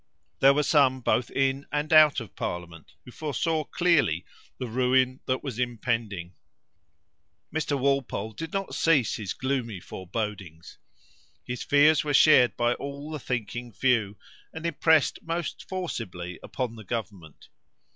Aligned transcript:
There 0.39 0.55
were 0.55 0.63
some 0.63 1.01
both 1.01 1.29
in 1.29 1.67
and 1.71 1.93
out 1.93 2.19
of 2.19 2.35
parliament 2.35 2.93
who 3.05 3.11
foresaw 3.11 3.63
clearly 3.65 4.25
the 4.57 4.65
ruin 4.65 5.19
that 5.27 5.43
was 5.43 5.59
impending. 5.59 6.33
Mr. 7.53 7.77
Walpole 7.77 8.31
did 8.33 8.51
not 8.51 8.73
cease 8.73 9.17
his 9.17 9.33
gloomy 9.35 9.79
forebodings. 9.79 10.79
His 11.45 11.61
fears 11.61 12.03
were 12.03 12.15
shared 12.15 12.57
by 12.57 12.73
all 12.73 13.11
the 13.11 13.19
thinking 13.19 13.71
few, 13.71 14.17
and 14.51 14.65
impressed 14.65 15.21
most 15.21 15.69
forcibly 15.69 16.39
upon 16.41 16.77
the 16.77 16.83
government. 16.83 17.49